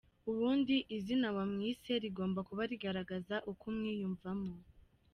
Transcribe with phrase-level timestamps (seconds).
[0.29, 4.53] Ubundi izina wamwise rigomba kuba rigaragaza uko umwiyumvamo.